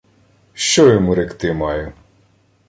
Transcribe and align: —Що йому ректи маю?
—Що 0.53 0.93
йому 0.93 1.15
ректи 1.15 1.53
маю? 1.53 1.93